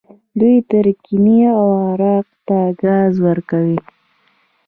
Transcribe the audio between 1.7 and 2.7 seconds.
عراق ته